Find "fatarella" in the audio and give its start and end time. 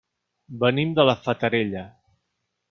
1.27-1.85